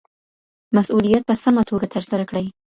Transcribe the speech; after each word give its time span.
مسووليت 0.75 1.23
په 1.29 1.33
سمه 1.43 1.61
توګه 1.69 1.85
ترسره 1.95 2.23
کړئ 2.29 2.45